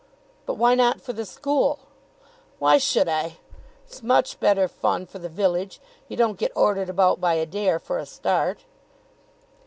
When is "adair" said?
7.35-7.77